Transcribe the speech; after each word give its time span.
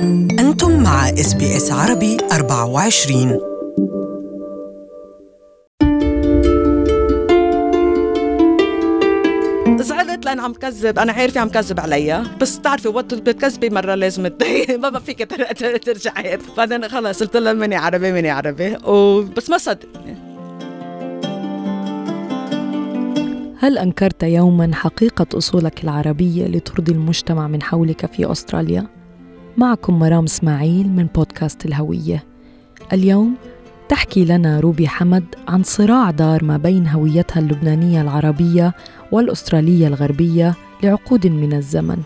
أنتم 0.00 0.82
مع 0.82 1.08
SBS 1.08 1.72
عربي 1.72 2.16
24 2.32 3.40
زعلت 9.80 10.24
لأن 10.24 10.40
عم 10.40 10.52
كذب. 10.52 10.98
أنا 10.98 11.12
عارفة 11.12 11.40
عم 11.40 11.48
كذب 11.48 11.80
عليا 11.80 12.24
بس 12.40 12.56
بتعرفي 12.58 12.88
وقت 12.88 13.14
بتكذبي 13.14 13.70
مرة 13.70 13.94
لازم 13.94 14.26
تضايقي 14.28 14.76
ما 14.82 14.88
بقى 14.88 15.00
فيك 15.00 15.18
تر- 15.30 15.52
تر- 15.52 15.76
ترجعي. 15.76 16.38
بعدين 16.56 16.88
خلص 16.88 17.20
قلت 17.22 17.36
لها 17.36 17.52
ماني 17.52 17.76
عربي 17.76 18.12
ماني 18.12 18.30
عربي. 18.30 18.76
وبس 18.86 19.50
ما 19.50 19.58
صدقني. 19.58 20.14
هل 23.58 23.78
أنكرت 23.78 24.22
يوما 24.22 24.70
حقيقة 24.74 25.26
أصولك 25.38 25.84
العربية 25.84 26.46
لترضي 26.46 26.92
المجتمع 26.92 27.48
من 27.48 27.62
حولك 27.62 28.06
في 28.06 28.32
أستراليا؟ 28.32 28.86
معكم 29.60 29.98
مرام 29.98 30.24
إسماعيل 30.24 30.88
من 30.88 31.06
بودكاست 31.06 31.66
الهوية. 31.66 32.24
اليوم 32.92 33.34
تحكي 33.88 34.24
لنا 34.24 34.60
روبي 34.60 34.88
حمد 34.88 35.24
عن 35.48 35.62
صراع 35.62 36.10
دار 36.10 36.44
ما 36.44 36.56
بين 36.56 36.88
هويتها 36.88 37.40
اللبنانية 37.40 38.02
العربية 38.02 38.74
والأسترالية 39.12 39.86
الغربية 39.86 40.54
لعقود 40.82 41.26
من 41.26 41.52
الزمن، 41.52 42.02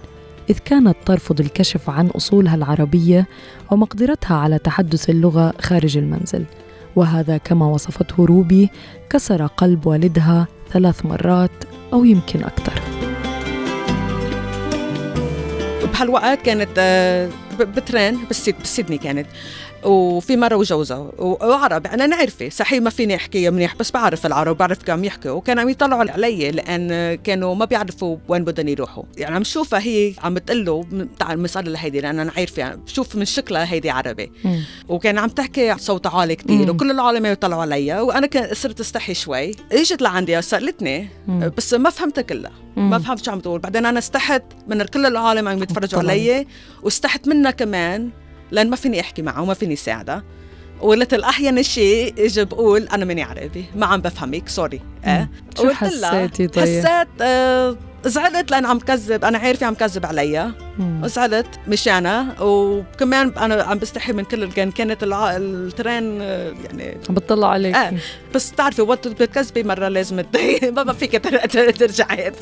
إذ 0.51 0.59
كانت 0.59 0.97
ترفض 1.07 1.41
الكشف 1.41 1.91
عن 1.91 2.07
أصولها 2.07 2.55
العربية 2.55 3.27
ومقدرتها 3.71 4.37
على 4.37 4.59
تحدث 4.59 5.11
اللغة 5.11 5.55
خارج 5.61 5.99
المنزل. 5.99 6.45
وهذا 6.97 7.37
كما 7.37 7.67
وصفته 7.67 8.25
روبي 8.25 8.71
كسر 9.11 9.47
قلب 9.47 9.87
والدها 9.87 10.47
ثلاث 10.71 11.07
مرات 11.07 11.65
أو 11.93 12.05
يمكن 12.05 12.45
أكثر 12.45 12.84
بهالوقت 15.95 16.43
كانت 16.43 16.71
آه، 16.79 17.31
بترين 17.61 18.19
بسيدني 18.63 18.99
كانت. 18.99 19.27
وفي 19.85 20.37
مرة 20.37 20.57
وجوزها 20.57 21.11
وعرب 21.19 21.87
أنا 21.87 22.07
نعرفه 22.07 22.49
صحيح 22.49 22.83
ما 22.83 22.91
فيني 22.91 23.15
أحكي 23.15 23.51
منيح 23.51 23.75
بس 23.77 23.91
بعرف 23.91 24.27
العرب 24.27 24.57
بعرف 24.57 24.91
عم 24.91 25.05
يحكوا. 25.05 25.31
وكانوا 25.31 25.63
عم 25.63 25.69
يطلعوا 25.69 26.11
علي 26.11 26.51
لأن 26.51 27.15
كانوا 27.15 27.55
ما 27.55 27.65
بيعرفوا 27.65 28.17
وين 28.29 28.45
بدهم 28.45 28.69
يروحوا. 28.69 29.05
يعني 29.17 29.37
عم 29.37 29.45
شوفها 29.45 29.81
هي 29.81 30.15
عم 30.23 30.39
تقول 30.39 30.65
له 30.65 30.85
تعال 31.19 31.39
المسألة 31.39 31.79
هيدي 31.79 32.01
لأن 32.01 32.19
أنا 32.21 32.33
عارفة 32.37 32.61
يعني 32.61 32.77
بشوف 32.77 33.17
من 33.17 33.25
شكلها 33.25 33.73
هيدي 33.73 33.91
عربي. 33.91 34.33
وكان 34.89 35.19
عم 35.19 35.29
تحكي 35.29 35.79
صوت 35.79 36.07
عالي 36.07 36.37
كثير. 36.37 36.71
وكل 36.71 36.91
العالم 36.91 37.27
يطلعوا 37.27 37.63
علي. 37.63 38.01
وأنا 38.01 38.27
كان 38.27 38.55
صرت 38.55 38.81
أستحي 38.81 39.15
شوي. 39.15 39.55
إجت 39.73 40.03
لعندي 40.03 40.43
سألتني. 40.43 41.09
بس 41.57 41.75
ما 41.75 41.91
فهمتها 41.91 42.23
كلها. 42.23 42.64
ما 42.77 42.99
فهمت 42.99 43.25
شو 43.25 43.31
عم 43.31 43.41
تقول 43.41 43.61
بعدين 43.61 43.87
أنا 43.87 43.99
استحت 43.99 44.43
من 44.69 44.83
كل 44.83 45.07
العالم 45.07 45.49
عم 45.49 45.63
يتفرجوا. 45.63 45.99
علي 45.99 46.47
واستحت 46.83 47.29
منها 47.29 47.51
كمان 47.51 48.11
لأن 48.51 48.71
ما 48.71 48.77
فيني 48.77 49.01
أحكي 49.01 49.23
معها 49.23 49.41
وما 49.41 49.55
فيني 49.55 49.77
ساعدها. 49.77 50.25
وقلت 50.85 51.15
الأحيان 51.15 51.59
الشيء 51.59 52.15
اجى 52.19 52.45
بقول 52.45 52.83
أنا 52.83 53.05
ماني 53.05 53.23
عربي 53.23 53.65
ما 53.77 53.87
عم 53.87 54.01
بفهمك 54.01 54.49
sorry 54.49 54.81
آه 55.05 55.29
شو 55.57 55.65
لها- 55.65 55.75
حسيتي 55.75 56.47
طيب؟ 56.47 56.65
حسيت 56.85 57.09
آه 57.21 57.77
زعلت 58.05 58.51
لأن 58.51 58.67
عم 58.67 58.79
كذب 58.79 59.25
أنا 59.25 59.39
عارفة 59.39 59.67
عم 59.67 59.75
كذب 59.75 60.07
عليا. 60.07 60.53
زعلت 61.05 61.47
مشانها 61.69 62.37
وكمان 62.41 63.33
أنا 63.39 63.63
عم 63.63 63.79
بستحي 63.79 64.13
من 64.13 64.25
كل 64.25 64.53
كان 64.53 64.71
كانت 64.71 65.03
الع... 65.03 65.37
ال 65.37 65.50
train 65.50 66.19
آه، 66.23 66.53
يعني 66.65 66.97
عم 67.09 67.15
بتطلع 67.15 67.49
عليك 67.51 67.75
آه. 67.77 67.93
بس 68.35 68.51
بتعرفي 68.51 68.83
وقت 68.83 69.09
بتكذبي 69.09 69.63
مرة 69.63 69.89
لازم 69.89 70.23
ما 70.77 70.93
فيك 70.93 71.13
تر- 71.25 71.47
تر- 71.47 71.71
ترجعي 71.71 72.33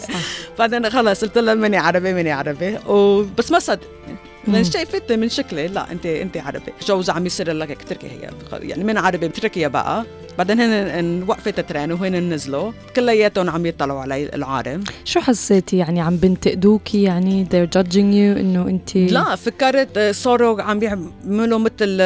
بعدين 0.58 0.90
خلص 0.90 1.24
قلت 1.24 1.38
لها 1.38 1.54
ماني 1.54 1.76
عربي 1.76 2.14
ماني 2.14 2.32
عربي 2.32 2.78
وبس 2.86 3.50
ما 3.52 3.58
صدقني 3.58 4.16
لأن 4.46 4.56
مم. 4.56 4.64
شايفتني 4.64 5.16
من 5.16 5.28
شكلي 5.28 5.68
لا 5.68 5.92
انت 5.92 6.06
أنت 6.06 6.36
عربي. 6.36 6.72
جوزها 6.86 7.14
عم 7.14 7.26
يصير 7.26 7.52
لك 7.52 7.82
تركي 7.88 8.06
هي. 8.06 8.30
يعني 8.52 8.84
من 8.84 8.98
عربي 8.98 9.28
بتركيا 9.28 9.69
بقى. 9.69 10.04
بعدين 10.38 10.60
هن 10.60 11.25
وقفت 11.28 11.59
الترين 11.59 11.93
وهن 11.93 12.32
نزلوا 12.32 12.72
كلياتهم 12.97 13.50
عم 13.50 13.66
يطلعوا 13.66 14.00
علي 14.00 14.34
العارم 14.34 14.84
شو 15.04 15.20
حسيتي 15.20 15.76
يعني 15.76 16.00
عم 16.00 16.16
بنتقدوكي؟ 16.16 17.03
يعني 17.03 17.47
they're 17.53 17.78
judging 17.78 18.12
you 18.12 18.38
إنه 18.41 18.69
أنت 18.69 18.97
لا 18.97 19.37
فكرت 19.37 19.88
آه، 19.98 20.12
صاروا 20.12 20.62
عم 20.62 20.78
بيعملوا 20.78 21.59
مثل 21.59 21.98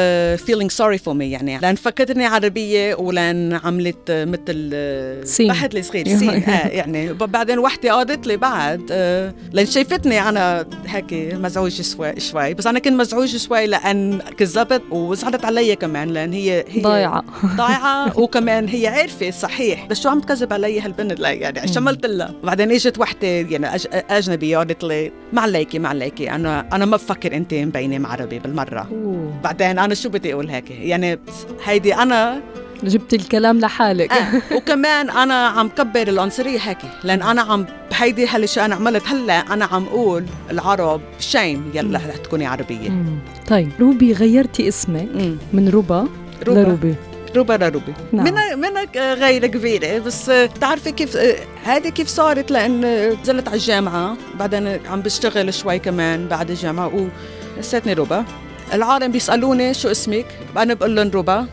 فيلينج 0.45 0.71
سوري 0.71 0.97
فور 0.97 1.13
مي 1.13 1.31
يعني. 1.31 1.57
لأن 1.59 1.75
فكرتني 1.75 2.25
عربية 2.25 2.95
ولأن 2.95 3.59
عملت 3.63 4.09
آه، 4.09 4.25
مثل 4.25 4.69
آه، 4.73 5.23
سين. 5.23 5.47
بحث 5.47 5.75
لي 5.75 5.81
صغير 5.81 6.07
سين 6.07 6.29
آه 6.49 6.67
يعني. 6.67 7.13
بعدين 7.13 7.59
وحدة 7.59 7.93
قالت 7.93 8.27
لي 8.27 8.37
بعد 8.37 8.81
آه، 8.91 9.33
لأن 9.51 9.65
شايفتني 9.65 10.29
أنا 10.29 10.65
هيك 10.87 11.13
مزعوجه 11.33 11.81
شوي 11.81 12.19
شوي. 12.19 12.53
بس 12.53 12.67
أنا 12.67 12.79
كنت 12.79 12.93
مزعوجه 12.93 13.37
شوي 13.37 13.67
لأن 13.67 14.19
كذبت 14.37 14.81
وزعلت 14.91 15.45
علي 15.45 15.75
كمان 15.75 16.07
لأن 16.09 16.33
هي 16.33 16.65
هي 16.69 16.81
ضايعة. 16.81 17.23
ضايعة 17.45 18.11
وكمان 18.17 18.67
هي 18.67 18.87
عارفة 18.87 19.31
صحيح 19.31 19.85
بس 19.85 20.01
شو 20.01 20.09
عم 20.09 20.19
تكذب 20.19 20.53
علي 20.53 20.79
هالبنت؟ 20.79 21.19
يعني 21.19 21.67
شملت 21.67 22.05
لها 22.05 22.33
وبعدين 22.43 22.71
إجت 22.71 22.99
وحدة 22.99 23.27
يعني 23.27 23.75
أج... 23.75 23.87
أجنبية 23.91 24.57
قالت 24.57 24.83
لي 24.83 25.11
ما 25.33 25.41
عليكي 25.41 25.79
ما 25.79 25.89
عليكي 25.89 26.31
أنا 26.31 26.69
أنا 26.73 26.85
ما 26.85 26.97
بفكر 26.97 27.35
أنت 27.35 27.53
مبينه 27.53 27.97
معربي 27.97 28.39
بالمرة. 28.39 28.87
أوه. 28.91 29.33
بعدين 29.43 29.79
أنا 29.79 29.93
شو 29.93 30.09
بدي 30.09 30.33
أقول 30.33 30.49
هيك؟ 30.49 30.71
يعني 30.71 31.19
هيدي 31.65 31.95
أنا 31.95 32.41
جبتي 32.83 33.15
الكلام 33.15 33.59
لحالك. 33.59 34.11
آه 34.11 34.41
وكمان 34.55 35.09
أنا 35.09 35.47
عم 35.47 35.69
كبر 35.69 36.07
العنصرية 36.07 36.59
هيك. 36.59 36.77
لأن 37.03 37.21
أنا 37.21 37.41
عم 37.41 37.65
هيدي 37.93 38.27
هالشي 38.27 38.65
أنا 38.65 38.75
عملت. 38.75 39.07
هلأ 39.07 39.33
أنا 39.33 39.65
عم 39.65 39.83
أقول 39.83 40.25
العرب 40.51 41.01
شيم 41.19 41.71
يلا 41.73 41.97
رح 41.97 42.15
تكوني 42.15 42.45
عربية. 42.45 42.89
مم. 42.89 43.19
طيب 43.47 43.71
روبي 43.79 44.13
غيرتي 44.13 44.67
اسمك 44.67 45.07
مم. 45.15 45.37
من 45.53 45.69
روبا 45.69 46.07
روبا. 46.47 46.59
لروبي. 46.59 46.95
روبا 47.35 47.53
لروبي 47.53 47.93
نعم. 48.11 48.25
منها 48.25 48.55
منها 48.55 49.13
غير 49.13 49.47
كبيرة. 49.47 49.99
بس 49.99 50.29
بتعرفي 50.29 50.91
كيف 50.91 51.17
هذه 51.63 51.89
كيف 51.89 52.07
صارت 52.07 52.51
لأن 52.51 52.81
نزلت 53.21 53.47
على 53.47 53.57
الجامعة. 53.57 54.17
بعدين 54.39 54.79
عم 54.89 55.01
بشتغل 55.01 55.53
شوي 55.53 55.79
كمان 55.79 56.27
بعد 56.27 56.51
الجامعة 56.51 57.09
ولساتني 57.57 57.93
روبا 57.93 58.25
العالم 58.73 59.11
بيسألوني 59.11 59.73
شو 59.73 59.91
اسمك؟ 59.91 60.25
أنا 60.57 60.73
بقول 60.73 60.95
لهم 60.95 61.09
روبا 61.09 61.47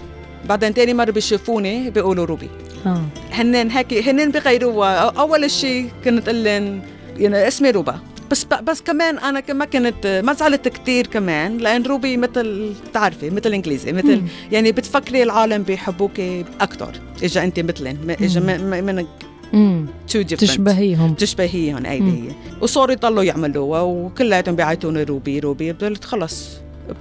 بعدين 0.49 0.75
تاني 0.75 0.95
مرة 0.95 1.11
بيشوفوني 1.11 1.91
بيقولوا 1.91 2.25
روبي 2.25 2.51
آه. 2.87 3.03
هنن 3.33 3.71
هيك 3.71 3.95
هنن 3.95 4.31
بغيروها 4.31 4.97
أول 4.99 5.51
شيء 5.51 5.91
كنت 6.05 6.29
لهم 6.29 6.83
يعني 7.17 7.49
اسمي 7.49 7.71
روبا 7.71 7.99
بس 8.35 8.45
بس 8.45 8.81
كمان 8.81 9.19
أنا 9.19 9.43
ما 9.53 9.65
كنت 9.65 10.23
ما 10.25 10.33
زعلت 10.33 10.69
كثير 10.69 11.07
كمان 11.07 11.59
لأن 11.59 11.83
روبي 11.83 12.17
مثل 12.17 12.73
بتعرفي 12.91 13.31
مثل 13.31 13.53
إنجليزي 13.53 13.93
مثل. 13.93 14.23
يعني 14.53 14.73
بتفكري 14.73 15.23
العالم 15.23 15.63
بيحبوك 15.63 16.21
أكثر 16.61 16.93
إجا 17.23 17.45
أنت 17.45 17.61
مثلن 17.61 18.17
إجا 18.21 18.41
مم. 18.41 18.47
من, 18.47 18.85
من 18.85 19.07
مم. 19.53 19.87
تو 20.09 20.23
تشبهيهم 20.23 21.15
تشبهيهم 21.15 21.87
هيدي 21.87 22.05
مم. 22.05 22.27
هي 22.29 22.35
وصاروا 22.61 22.93
يضلوا 22.93 23.23
يعملوها 23.23 23.81
وكلياتهم 23.81 24.57
بيعيطوني 24.57 25.03
روبي 25.03 25.39
روبي 25.39 25.73
قلت 25.73 26.05
خلص 26.05 26.49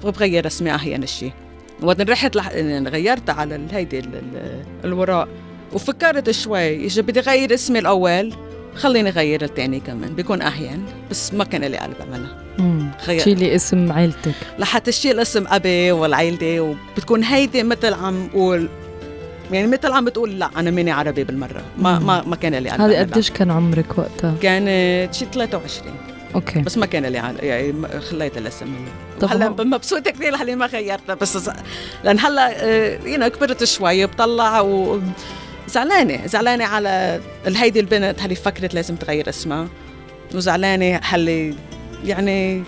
بغير 0.03 0.47
اسمي 0.47 0.75
أحيانا 0.75 1.03
الشيء 1.03 1.31
وبعدين 1.83 2.09
رحت 2.09 2.35
لح... 2.35 2.51
يعني 2.51 2.89
غيرتها 2.89 3.33
على 3.33 3.67
هيدي 3.71 3.99
ال... 3.99 4.15
ال... 4.15 4.63
الوراء 4.85 5.27
وفكرت 5.73 6.31
شوي 6.31 6.85
اذا 6.85 7.01
بدي 7.01 7.19
غير 7.19 7.53
اسمي 7.53 7.79
الأول 7.79 8.33
خليني 8.75 9.09
غير 9.09 9.43
الثاني 9.43 9.79
كمان 9.79 10.15
بيكون 10.15 10.41
أحيان 10.41 10.83
بس 11.11 11.33
ما 11.33 11.43
كان 11.43 11.61
لي 11.63 11.77
قلب 11.77 11.95
اعملها 12.01 12.35
مم. 12.57 12.91
غير 13.07 13.21
شيلي 13.21 13.55
اسم 13.55 13.91
عيلتك 13.91 14.33
لحتى 14.59 14.91
تشيل 14.91 15.19
اسم 15.19 15.45
أبي 15.47 15.91
ولا 15.91 16.17
عيلتي 16.17 16.59
وبتكون 16.59 17.23
هيدي 17.23 17.63
مثل 17.63 17.93
عم 17.93 18.27
قول 18.33 18.69
يعني 19.51 19.67
مثل 19.67 19.91
عم 19.91 20.05
بتقول 20.05 20.39
لا 20.39 20.49
أنا 20.57 20.71
ماني 20.71 20.91
عربي 20.91 21.23
بالمرة 21.23 21.63
ما 21.77 21.99
مم. 21.99 22.05
ما 22.07 22.23
ما 22.27 22.35
كان 22.35 22.55
لي 22.55 22.69
قلب 22.69 22.81
أعملها. 22.81 22.99
قديش 22.99 23.31
كان 23.31 23.51
عمرك 23.51 23.97
وقتها؟ 23.97 24.35
كانت 24.41 25.13
شي 25.13 25.25
23 25.33 25.93
أوكي 26.35 26.59
بس 26.61 26.77
ما 26.77 26.85
كان 26.85 27.05
لي 27.05 27.17
عل... 27.17 27.35
يعني 27.41 27.73
خليت 27.99 28.37
الاسم 28.37 28.65
طب 29.21 29.27
هلا 29.31 29.49
مبسوطه 29.49 30.11
كثير 30.11 30.35
هلا 30.35 30.55
ما 30.55 30.65
غيرتها 30.65 31.15
بس. 31.15 31.49
لأن 32.03 32.19
هلا 32.19 32.49
يو 33.07 33.29
كبرت 33.29 33.63
شوي 33.63 34.05
بطلع 34.05 34.61
و 34.61 34.99
زعلانة 35.67 36.27
زعلانة 36.27 36.65
على 36.65 37.19
هيدي 37.45 37.79
البنت 37.79 38.21
هلي 38.21 38.35
فكرت 38.35 38.73
لازم 38.73 38.95
تغير 38.95 39.29
اسمها 39.29 39.67
وزعلانة 40.35 40.99
هلي 41.03 41.55
يعني 42.05 42.63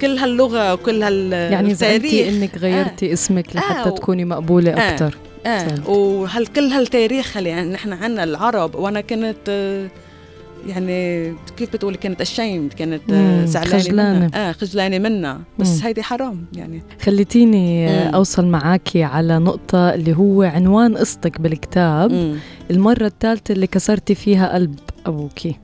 كل 0.00 0.18
هاللغة 0.18 0.74
وكل 0.74 1.02
هال 1.02 1.32
يعني 1.32 1.74
زعلتي. 1.74 2.28
إنك 2.28 2.58
غيرتي 2.58 3.12
اسمك 3.12 3.56
لحتى 3.56 3.88
آه، 3.88 3.90
تكوني 3.90 4.24
مقبولة 4.24 4.72
آه. 4.72 4.90
أكثر 4.90 5.16
آه 5.46 5.58
فهمت. 5.58 5.88
وهال 5.88 6.52
كل 6.52 6.64
هالتاريخ 6.72 7.36
اللي 7.36 7.48
يعني 7.48 7.72
نحن 7.72 7.92
عنا 7.92 8.24
العرب 8.24 8.74
وأنا 8.74 9.00
كنت 9.00 9.36
آه، 9.48 9.86
يعني 10.66 11.34
كيف 11.56 11.72
بتقولي 11.72 11.96
كانت 11.96 12.20
اشيمد 12.20 12.72
كانت 12.72 13.02
آه، 13.10 13.44
زعلانة 13.44 13.78
خجلانة. 13.82 14.18
منها 14.26 14.48
آه 14.48 14.52
خجلانة 14.52 14.98
منها 14.98 15.40
بس 15.58 15.78
مم. 15.80 15.86
هيدي 15.86 16.02
حرام 16.02 16.44
يعني 16.56 16.82
خليتيني 17.02 17.88
آه، 17.88 18.08
مم. 18.08 18.14
أوصل 18.14 18.46
معاكي 18.46 19.02
على 19.02 19.38
نقطة 19.38 19.94
اللي 19.94 20.16
هو 20.16 20.42
عنوان 20.42 20.96
قصتك 20.96 21.40
بالكتاب 21.40 22.12
مم. 22.12 22.34
المرة 22.70 23.06
الثالثة 23.06 23.52
اللي 23.54 23.66
كسرتي 23.66 24.14
فيها 24.14 24.54
قلب 24.54 24.74
أبوكي 25.06 25.56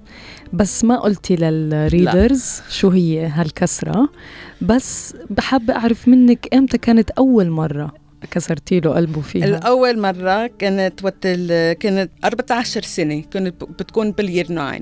بس 0.52 0.85
ما 0.85 0.97
قلتي 1.00 1.37
للريدرز 1.37 2.61
شو 2.70 2.88
هي 2.88 3.26
هالكسرة 3.26 4.08
بس 4.61 5.14
بحب 5.31 5.70
أعرف 5.70 6.08
منك 6.08 6.55
إمتى 6.55 6.79
كانت 6.79 7.11
أول 7.11 7.50
مرة 7.50 7.93
كسرتي 8.31 8.81
له 8.81 8.94
قلبه 8.94 9.20
فيها؟ 9.20 9.44
الأول 9.44 9.99
مرة 10.00 10.50
كانت 10.58 11.05
وقت 11.05 11.14
ال- 11.25 11.72
كانت 11.78 12.11
14 12.25 12.82
سنة 12.82 13.22
كانت 13.32 13.64
بتكون 13.64 14.11
بالير 14.12 14.44
9 14.44 14.81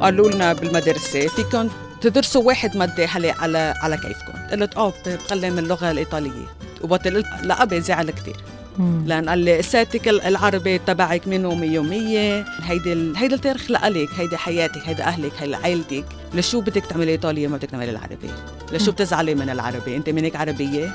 قالوا 0.00 0.30
لنا 0.30 0.52
بالمدرسة 0.52 1.26
فيكم 1.26 1.68
تدرسوا 2.00 2.42
واحد 2.42 2.76
مادة 2.76 3.06
على 3.08 3.30
على 3.30 3.74
على 3.82 3.96
كيفكم. 3.96 4.32
قلت 4.60 4.76
آه 4.76 4.92
بتعلم 5.06 5.58
اللغة 5.58 5.90
الإيطالية. 5.90 6.46
وقت 6.88 7.08
قلت 7.08 7.26
لأبي 7.42 7.80
زعل 7.80 8.10
كتير. 8.10 8.36
مم. 8.78 9.04
لأن 9.06 9.28
قال 9.28 9.38
لي 9.38 9.62
ساتك 9.62 10.08
العربي 10.08 10.78
تبعك 10.78 11.28
منه 11.28 11.54
مية 11.54 11.78
ومية. 11.78 12.44
هيدي 12.62 12.92
ال... 12.92 13.16
هيدا 13.16 13.34
التاريخ 13.34 13.70
لإلك 13.70 14.08
هيدي 14.18 14.36
حياتك 14.36 14.82
هيدا 14.84 15.04
أهلك 15.04 15.32
هيدا 15.38 15.56
عائلتك. 15.56 16.04
لشو 16.34 16.60
بدك 16.60 16.86
تعملي 16.86 17.10
إيطالية 17.12 17.48
ما 17.48 17.56
بدك 17.56 17.70
تعملي 17.70 17.90
العربي؟ 17.90 18.30
لشو 18.72 18.92
بتزعلي 18.92 19.34
من 19.34 19.50
العربي؟ 19.50 19.96
أنت 19.96 20.08
منك 20.08 20.36
عربية؟ 20.36 20.94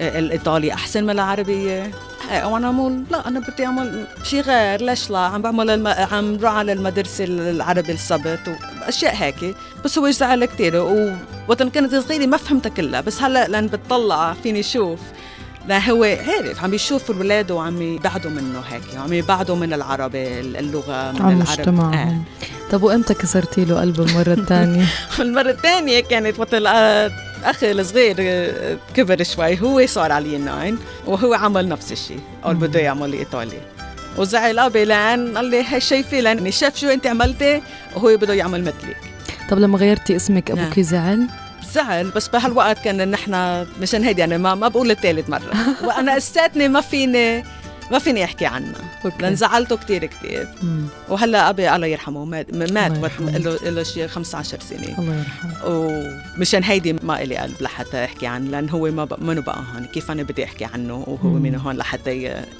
آه، 0.00 0.18
الإيطالي 0.18 0.72
أحسن 0.72 1.04
من 1.04 1.10
العربية. 1.10 1.90
آه، 2.30 2.48
وأنا 2.48 2.68
أقول 2.70 3.04
لا 3.10 3.28
أنا 3.28 3.40
بدي 3.40 3.66
أعمل 3.66 4.06
شيء 4.22 4.40
غير. 4.40 4.82
ليش 4.82 5.10
لا؟ 5.10 5.18
عم 5.18 5.42
بعمل 5.42 5.70
الم... 5.70 5.86
عم 5.86 6.36
بروح 6.36 6.52
على 6.52 6.72
المدرسة 6.72 7.24
العربي 7.24 7.92
السبت 7.92 8.40
وأشياء 8.82 9.14
هيك. 9.14 9.54
بس 9.84 9.98
هو 9.98 10.10
زعل 10.10 10.44
كتير 10.44 10.76
ووقت 10.76 11.62
كنت 11.62 11.94
صغيرة 11.94 12.26
ما 12.26 12.36
فهمتها 12.36 12.70
كلها. 12.70 13.00
بس 13.00 13.22
هلأ 13.22 13.48
لأن 13.48 13.66
بتطلع 13.66 14.32
فيني 14.42 14.62
شوف. 14.62 15.00
لا 15.68 15.90
هو 15.90 16.04
عارف 16.04 16.64
عم 16.64 16.74
يشوف 16.74 17.10
الولاد 17.10 17.50
وعم 17.50 17.82
يبعدوا 17.82 18.30
منه 18.30 18.60
هيك. 18.60 18.82
عم 19.04 19.12
يبعدوا 19.12 19.56
من 19.56 19.72
العربي 19.72 20.40
اللغة 20.40 21.12
من 21.12 21.22
عن 21.22 21.36
العرب 21.42 21.58
مجتمعهم. 21.58 22.24
طب 22.70 22.82
وإمتى 22.82 23.14
كسرتي 23.14 23.64
له 23.64 23.80
قلبه 23.80 24.04
المرة 24.10 24.32
الثانية؟ 24.32 24.84
آه. 25.18 25.22
المرة 25.22 25.50
الثانية 25.50 26.00
كانت 26.00 26.38
وقت 26.38 26.54
أخي 27.50 27.72
الصغير 27.72 28.16
آه، 28.20 28.76
كبر 28.94 29.22
شوي 29.22 29.60
هو 29.60 29.86
صار 29.86 30.12
عليه 30.12 30.36
الناين 30.36 30.78
وهو 31.06 31.34
عمل 31.34 31.68
نفس 31.68 31.92
الشيء 31.92 32.20
مم. 32.44 32.52
بده 32.52 32.80
يعمل 32.80 33.12
إيطالي 33.12 33.60
وزعل 34.18 34.58
أبي 34.58 34.84
لأن 34.84 35.36
قال 35.36 35.44
لي 35.44 35.64
هي 35.68 35.80
شايفة 35.80 36.20
لأن 36.20 36.50
شاف 36.50 36.76
شو 36.76 36.88
أنت 36.88 37.06
عملتي 37.06 37.62
وهو 37.96 38.16
بده 38.16 38.34
يعمل 38.34 38.60
مثلك 38.62 38.96
طب 39.50 39.58
لما 39.58 39.78
غيرتي 39.78 40.16
اسمك 40.16 40.50
أبوكي 40.50 40.82
زعل؟ 40.82 41.26
زعل 41.72 42.10
بس 42.10 42.28
بهالوقت 42.28 42.78
كان 42.84 43.10
نحن 43.10 43.66
مشان 43.80 44.04
هيدي 44.04 44.20
يعني 44.20 44.38
ما 44.38 44.54
ما 44.54 44.68
بقول 44.68 44.90
الثالث 44.90 45.30
مرة 45.30 45.52
وأنا 45.86 46.16
أساتني 46.16 46.68
ما 46.68 46.80
فيني 46.80 47.44
ما 47.92 47.98
فيني 47.98 48.24
أحكي 48.24 48.46
عنها. 48.46 48.80
لأن 49.20 49.34
زعلته 49.36 49.76
كتير 49.76 50.10
مم. 50.62 50.86
وهلأ 51.08 51.50
أبي 51.50 51.74
الله 51.76 51.86
يرحمه 51.86 52.24
مات 52.24 52.54
مات 52.54 52.98
وقت. 52.98 53.20
له 53.20 53.70
له 53.70 53.82
شي 53.82 54.08
15 54.08 54.58
سنة. 54.60 54.98
الله 54.98 55.14
يرحمه. 55.18 55.52
ومشان 56.38 56.64
هيدي 56.64 56.92
ما 56.92 57.22
إلي 57.22 57.36
قلب 57.36 57.54
لحتى 57.62 58.04
أحكي 58.04 58.26
عنه 58.26 58.50
لأن 58.50 58.70
هو 58.70 58.90
ما 58.90 59.04
بق- 59.04 59.20
منو 59.22 59.42
بقى 59.42 59.62
هون؟ 59.74 59.84
كيف 59.86 60.10
أنا 60.10 60.22
بدي 60.22 60.44
أحكي 60.44 60.64
عنه؟ 60.64 60.94
وهو. 61.06 61.28
من 61.28 61.54
هون 61.54 61.76
لحتى. 61.76 62.16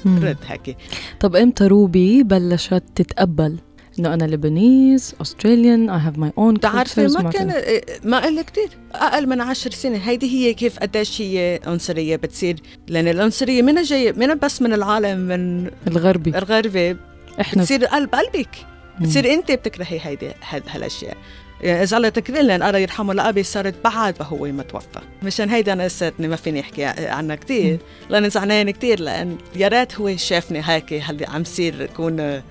يرد 0.06 0.36
هيك. 0.46 0.76
طب 1.20 1.36
إمتى 1.36 1.66
روبي 1.66 2.22
بلشت 2.22 2.82
تتقبل؟ 2.94 3.56
انه 3.98 4.14
أنا 4.14 4.24
Lebanese 4.24 5.14
Australian 5.22 5.90
I 5.90 6.00
have 6.00 6.18
my 6.18 6.32
own 6.38 6.54
بتعرفي 6.54 7.06
ما 7.06 7.30
كان 7.30 7.50
إيه، 7.50 7.84
ما 8.04 8.18
قل 8.18 8.42
كتير 8.42 8.68
أقل 8.94 9.26
من 9.28 9.40
عشر 9.40 9.70
سنين 9.70 10.00
هيدي 10.00 10.26
هي 10.30 10.54
كيف 10.54 10.78
قديش 10.78 11.22
هي 11.22 11.60
عنصرية 11.66 12.16
بتصير. 12.16 12.56
لأن 12.88 13.08
العنصرية 13.08 13.62
من 13.62 13.82
جاية 13.82 14.12
من 14.12 14.34
بس 14.34 14.62
من 14.62 14.72
العالم 14.72 15.18
من 15.18 15.70
الغربي. 15.86 16.30
الغربي. 16.30 16.96
إحنا. 17.40 17.62
بتصير 17.62 17.84
قلب 17.84 18.14
قلبك. 18.14 18.56
بتصير 19.00 19.34
أنت 19.34 19.52
بتكرهي 19.52 20.00
هيدي 20.02 20.30
هالأشياء. 20.68 21.16
يعني 21.60 21.82
إذا 21.82 21.96
الله 21.96 22.08
تكرر 22.08 22.42
لأن 22.42 22.62
الله 22.62 22.78
يرحمه 22.78 23.14
لأبي 23.14 23.42
صارت 23.42 23.74
بعد 23.84 24.14
ما 24.20 24.26
هو 24.26 24.38
ما 24.38 24.62
توفى. 24.62 25.00
مشان 25.22 25.50
هيدا 25.50 25.72
أنا 25.72 25.86
لساتني 25.86 26.28
ما 26.28 26.36
فيني 26.36 26.60
أحكي 26.60 26.84
عنها 26.84 27.36
كثير 27.36 27.78
لأن 28.10 28.30
زعلانة 28.30 28.70
كثير 28.70 29.00
لأن 29.00 29.36
يا 29.56 29.68
ريت 29.68 29.94
هو 29.94 30.16
شافني 30.16 30.60
هيك 30.64 30.92
هل 30.92 31.24
عم 31.28 31.44
صير 31.44 31.84
اكون 31.84 32.42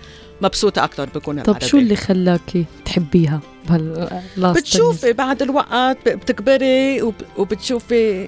مبسوطة 0.42 0.84
أكثر 0.84 1.10
بكون 1.16 1.42
طب 1.44 1.62
شو 1.62 1.78
اللي 1.78 1.96
خلاكي 1.96 2.66
تحبيها 2.86 3.40
بهال 3.70 4.10
last 4.38 4.46
بتشوفي 4.58 5.14
بعد 5.14 5.42
الوقت 5.42 6.10
بتكبري 6.10 7.02
وب- 7.02 7.14
وبتشوفي 7.38 8.28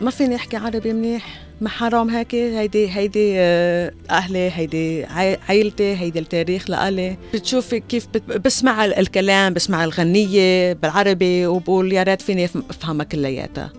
ما 0.00 0.10
فيني 0.10 0.34
أحكي 0.36 0.56
عربي 0.56 0.92
منيح 0.92 1.42
ما 1.60 1.68
حرام 1.68 2.10
هيك 2.10 2.34
هيدي 2.34 2.90
هيدي 2.90 3.32
آه، 3.36 3.92
أهلي 4.10 4.50
هيدي 4.54 5.04
عيلتي 5.48 5.96
هيدي 5.96 6.18
التاريخ 6.18 6.70
لإلي. 6.70 7.16
بتشوفي 7.34 7.80
كيف 7.80 8.06
بت- 8.14 8.36
بسمع 8.44 8.84
ال- 8.84 8.94
الكلام 8.94 9.54
بسمع 9.54 9.84
الغنية 9.84 10.72
بالعربي 10.72 11.46
وبقول 11.46 11.92
يا 11.92 12.02
ريت 12.02 12.22
فيني 12.22 12.44
أفهمها 12.70 13.04
كلياتها. 13.04 13.72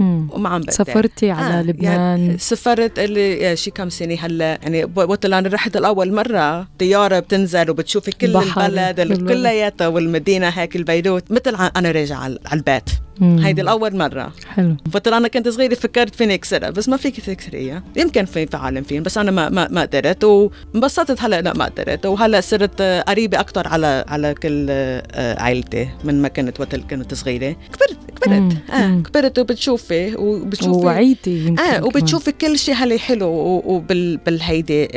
وما 0.00 0.48
عم 0.48 0.60
بقدر 0.60 0.72
سافرتي 0.72 1.30
على 1.30 1.54
آه، 1.58 1.62
لبنان؟ 1.62 1.92
يعني 1.92 2.38
سافرت 2.38 2.98
اللي 2.98 3.56
شي 3.56 3.70
كم 3.70 3.88
سنة 3.88 4.14
هلأ؟ 4.20 4.58
يعني 4.62 4.84
وقت 4.96 5.24
اللي 5.24 5.38
أنا 5.38 5.48
رحت 5.48 5.76
الأول 5.76 6.12
مرة 6.12 6.68
طيارة 6.78 7.18
بتنزل 7.18 7.70
وبتشوفي 7.70 8.10
كل 8.10 8.36
البلد. 8.36 9.28
كلياتها 9.28 9.88
والمدينة 9.88 10.48
هيك 10.48 10.76
البيروت 10.76 11.24
مثل 11.32 11.70
أنا 11.76 11.90
راجعة 11.90 12.18
على 12.18 12.38
البيت. 12.52 12.90
هيدي 13.22 13.60
الأول 13.62 13.96
مرة. 13.96 14.32
حلو. 14.48 14.76
وقت 14.94 15.08
أنا 15.08 15.28
كنت 15.28 15.48
صغيرة 15.48 15.74
فكرت 15.74 16.14
فيني 16.14 16.34
أكسرها 16.34 16.70
بس 16.70 16.88
ما 16.88 16.96
فيك 16.96 17.20
تكسريها. 17.20 17.82
يمكن 17.96 18.24
في 18.24 18.46
في 18.46 18.56
عالم 18.56 18.82
فين 18.82 19.02
بس 19.02 19.18
أنا 19.18 19.30
ما 19.30 19.48
ما, 19.48 19.68
ما 19.70 19.80
قدرت 19.80 20.24
وانبسطت 20.24 21.22
هلأ 21.22 21.40
لا 21.40 21.52
ما 21.54 21.64
قدرت. 21.64 22.06
وهلأ 22.06 22.40
صرت 22.40 22.82
قريبة 22.82 23.40
أكثر 23.40 23.68
على 23.68 24.04
على 24.08 24.34
كل 24.34 24.66
آه، 24.70 25.42
عائلتي 25.42 25.88
من 26.04 26.22
ما 26.22 26.28
كنت 26.28 26.60
وقت 26.60 26.76
كنت 26.76 27.14
صغيرة. 27.14 27.56
كبرت 27.72 27.98
كبرت 28.20 28.40
مم. 28.40 28.58
آه 28.70 28.86
مم. 28.86 29.02
كبرت 29.02 29.38
وبتشوفي 29.38 30.14
وبتشوفي 30.16 30.70
ووعيتي 30.70 31.46
يمكن 31.46 31.62
آه. 31.62 31.84
وبتشوفي 31.84 32.32
كل 32.32 32.58
شيء 32.58 32.74
هالي 32.74 32.98
حلو 32.98 33.28
وبالهيدي 33.66 34.88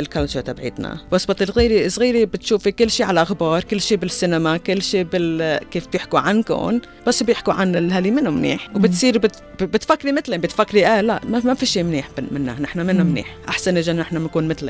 الكالتشر 0.00 0.40
تبعتنا 0.40 0.98
بس 1.12 1.30
وقت 1.30 1.42
صغيره 1.86 2.24
بتشوفي 2.24 2.72
كل 2.72 2.90
شيء 2.90 3.06
على 3.06 3.22
أخبار 3.22 3.64
كل 3.64 3.80
شيء 3.80 3.98
بالسينما 3.98 4.56
كل 4.56 4.82
شيء 4.82 5.02
بال 5.02 5.60
كيف 5.70 5.88
بيحكوا 5.92 6.18
عنكم 6.18 6.80
بس 7.06 7.22
بيحكوا 7.22 7.52
عن 7.52 7.76
الهالي 7.76 8.10
منه 8.10 8.30
منيح 8.30 8.68
وبتصير 8.76 9.18
بت... 9.18 9.42
بتفكري 9.60 10.12
مثلهم 10.12 10.40
بتفكري 10.40 10.86
آه 10.86 11.00
لا 11.00 11.20
ما, 11.28 11.42
ما 11.44 11.54
في 11.54 11.66
شيء 11.66 11.82
منيح 11.82 12.08
منا 12.32 12.60
نحن 12.60 12.86
منا. 12.86 13.04
منيح 13.04 13.36
أحسن 13.48 13.76
اجى 13.76 13.92
نحن 13.92 14.18
بنكون 14.18 14.48
مثل 14.48 14.66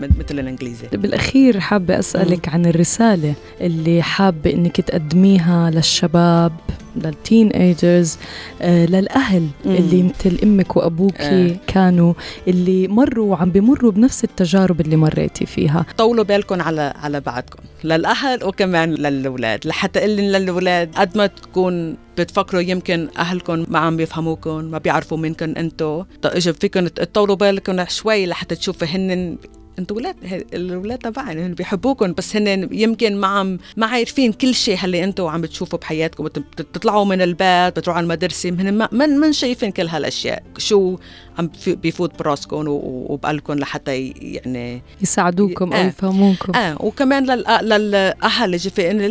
مثل 0.00 0.38
الإنجليزي 0.38 0.86
بالأخير 0.92 1.60
حابة 1.60 1.98
أسألك 1.98 2.48
عن 2.48 2.66
الرسالة 2.66 3.34
اللي 3.60 4.02
حابة 4.02 4.52
إنك 4.52 4.80
تقدميها 4.80 5.70
للشباب 5.70 6.52
للتين 6.96 7.48
ايجرز 7.48 8.18
آه، 8.62 8.86
للأهل 8.86 9.42
مم. 9.64 9.74
اللي 9.74 10.02
مثل 10.02 10.38
أمك 10.42 10.76
وأبوكي 10.76 11.50
آه. 11.50 11.56
كانوا 11.66 12.14
اللي 12.48 12.88
مروا 12.88 13.30
وعم 13.30 13.50
بمروا 13.50 13.92
بنفس 13.92 14.24
التجارب 14.24 14.80
اللي 14.80 14.96
مريتي 14.96 15.46
فيها 15.46 15.86
طولوا 15.98 16.24
بالكم 16.24 16.62
على 16.62 16.94
على 17.02 17.20
بعضكم 17.20 17.62
للأهل 17.84 18.44
وكمان 18.44 18.94
للأولاد 18.94 19.66
لحتى 19.66 20.00
قلن 20.00 20.20
للأولاد 20.20 20.94
قد 20.94 21.16
ما 21.16 21.26
تكون 21.26 21.96
بتفكروا 22.18 22.60
يمكن 22.60 23.08
أهلكم 23.18 23.66
ما 23.68 23.78
عم 23.78 23.96
بيفهموكم 23.96 24.64
ما 24.64 24.78
بيعرفوا 24.78 25.18
منكم 25.18 25.54
أنتو 25.56 26.04
طيب 26.22 26.32
اجى 26.32 26.52
فيكم 26.52 26.86
تطولوا 26.86 27.36
بالكم 27.36 27.84
شوي 27.88 28.26
لحتى 28.26 28.54
تشوفوا 28.54 28.86
هن 28.86 29.36
أنتوا 29.78 29.96
ولاد 29.96 30.16
الاولاد 30.54 30.98
تبعنا 30.98 31.46
هن 31.46 31.54
بيحبوكم 31.54 32.12
بس 32.12 32.36
هن 32.36 32.68
يمكن 32.72 33.16
ما 33.16 33.26
عم 33.26 33.58
ما 33.76 33.86
عارفين 33.86 34.32
كل 34.32 34.54
شيء 34.54 34.78
اللي 34.84 35.04
أنتوا 35.04 35.30
عم 35.30 35.40
بتشوفوا 35.40 35.78
بحياتكم 35.78 36.24
بت- 36.24 36.38
بت- 36.38 36.62
بتطلعوا 36.62 37.04
من 37.04 37.22
البيت 37.22 37.76
بتروحوا 37.78 37.96
على 37.98 38.04
المدرسة 38.04 38.48
هن 38.48 38.74
ما 38.74 38.88
من, 38.92 39.08
من 39.18 39.32
شايفين 39.32 39.70
كل 39.72 39.86
هالأشياء 39.88 40.42
شو 40.58 40.96
عم 41.38 41.50
بيفوت 41.66 42.18
براسكم 42.18 42.56
و- 42.56 42.70
و- 42.70 43.06
وبقلبكم 43.12 43.52
لحتى 43.54 44.08
يعني 44.16 44.82
يساعدوكم 45.02 45.72
أو 45.72 45.80
آه. 45.80 45.84
يفهموكم 45.86 46.54
آه 46.56 46.82
وكمان 46.82 47.26
للأ- 47.26 47.62
للأهل 47.62 48.60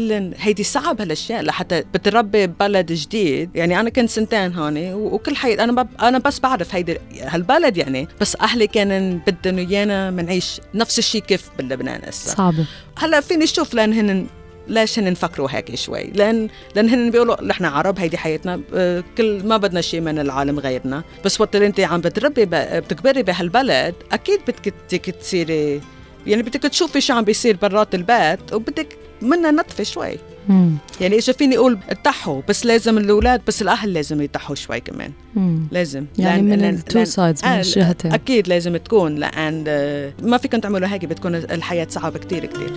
لن- 0.08 0.34
هيدي 0.40 0.64
صعب 0.64 1.02
هالأشياء 1.02 1.42
لحتى 1.42 1.84
بتربي 1.94 2.48
ببلد 2.48 2.92
جديد 2.92 3.50
يعني 3.56 3.80
أنا 3.80 3.90
كنت 3.90 4.10
سنتين 4.10 4.54
هون 4.54 4.94
وكل 4.94 5.36
حياتي 5.36 5.64
أنا 5.64 5.88
أنا 6.02 6.18
بس 6.18 6.40
بعرف 6.40 6.76
هيدي 6.76 6.98
هالبلد 7.22 7.78
يعني 7.78 8.08
بس 8.22 8.36
أهلي 8.42 8.68
كانوا 8.68 9.20
بدهم 9.28 9.58
إيانا 9.58 10.12
منعيش 10.12 10.51
نفس 10.74 11.00
الشيء 11.00 11.22
كيف 11.22 11.50
بلبنان 11.58 12.02
هسه. 12.08 12.36
صعبة 12.36 12.66
هلا 12.98 13.22
فيني 13.22 13.44
أشوف 13.44 13.74
لأن 13.74 13.94
هن 13.94 14.28
ليش 14.68 15.00
هن 15.00 15.12
نفكروا 15.12 15.48
هيك 15.52 15.76
شوي؟ 15.76 16.04
لأن 16.04 16.48
لأن 16.76 16.90
هن 16.90 17.12
بيقولوا 17.12 17.44
نحن 17.44 17.66
عرب 17.66 18.00
هيدي 18.00 18.18
حياتنا 18.18 18.62
آه، 18.74 19.04
كل 19.18 19.44
ما 19.44 19.58
بدنا 19.58 19.82
شيء 19.82 20.02
من 20.02 20.20
العالم 20.20 20.60
غيرنا. 20.60 21.04
بس 21.26 21.42
وقت 21.42 21.56
اللي 21.56 21.68
انت 21.68 21.80
عم 21.80 22.02
بتربي 22.02 22.46
بتكبري 22.80 23.24
بهالبلد 23.24 23.96
أكيد 24.12 24.40
بدك 24.48 24.74
بدك 24.92 25.06
تصيري 25.06 25.82
يعني 26.28 26.44
بدك 26.44 26.62
تشوفي 26.62 27.02
شو 27.02 27.14
عم 27.14 27.24
بيصير 27.24 27.58
برات 27.62 27.96
البيت 27.96 28.54
وبدك 28.54 28.98
منها 29.22 29.52
نطفي 29.52 29.86
شوي. 29.86 30.18
مم. 30.50 30.72
يعني 31.02 31.16
إيش 31.16 31.30
فيني 31.30 31.58
أقول 31.58 31.78
اتحوا 31.90 32.42
بس 32.50 32.66
لازم 32.66 32.98
الأولاد 32.98 33.42
بس 33.48 33.62
الأهل 33.62 33.94
لازم 33.94 34.22
يتحوا 34.22 34.56
شوي 34.56 34.80
كمان. 34.80 35.12
مم. 35.36 35.68
لازم. 35.72 36.06
يعني 36.18 36.42
من 36.42 36.60
لأن- 36.60 36.64
التو 36.64 37.00
لأن- 37.00 37.08
سايدز 37.08 37.44
من 37.46 37.50
آه، 37.52 37.58
الجهتين. 37.60 38.14
أكيد 38.14 38.48
لازم 38.48 38.78
تكون 38.78 39.16
لأن 39.16 39.64
آه، 39.68 40.14
ما 40.24 40.38
فيكم 40.38 40.58
تعملوا 40.60 40.88
هيك 40.88 41.06
بتكون 41.06 41.36
الحياة 41.36 41.88
صعبة 41.90 42.20
كتير 42.20 42.46
كتير. 42.46 42.72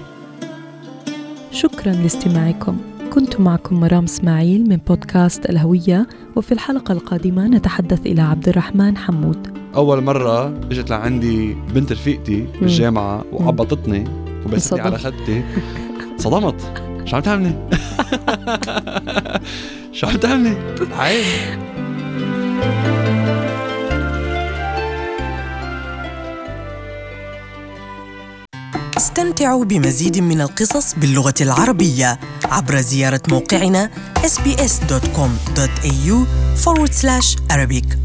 شكرا 1.52 1.92
لاستماعكم. 1.92 2.76
كنت 3.12 3.40
معكم 3.40 3.80
مرام 3.80 4.04
إسماعيل 4.04 4.68
من 4.68 4.76
بودكاست 4.76 5.50
الهوية 5.50 6.06
وفي 6.36 6.52
الحلقة 6.52 6.92
القادمة 6.92 7.46
نتحدث 7.48 8.00
إلى 8.06 8.22
عبد 8.22 8.48
الرحمن 8.48 8.96
حمود. 8.96 9.58
أول 9.76 10.00
مرة 10.04 10.48
إجت 10.48 10.90
لعندي 10.90 11.54
بنت 11.74 11.92
رفيقتي 11.92 12.46
بالجامعة 12.60 13.24
وعبطتني 13.32 14.04
وبستني 14.46 14.80
على 14.80 14.98
خدتي. 14.98 15.42
صدمت. 16.18 16.82
شو 17.04 17.16
عم 17.16 17.22
تعملي؟ 17.22 17.52
شو 19.92 20.06
عم 20.06 20.16
تعملي؟ 20.16 20.56
عيب 20.98 21.24
استمتعوا 28.96 29.64
بمزيد 29.64 30.18
من 30.18 30.40
القصص 30.40 30.94
باللغة 30.94 31.34
العربية 31.40 32.20
عبر 32.44 32.80
زيارة 32.80 33.20
موقعنا 33.28 33.90
sbs.com.au 34.24 36.16
forward 36.64 36.92
slash 36.92 37.36
Arabic 37.52 38.03